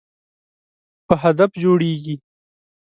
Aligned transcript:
په 1.07 1.13
هدف 1.23 1.51
جوړیږي. 1.63 2.15